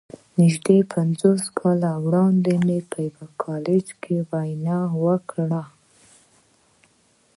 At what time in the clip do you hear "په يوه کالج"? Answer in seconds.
2.91-3.87